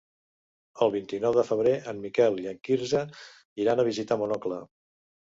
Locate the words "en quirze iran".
2.51-3.83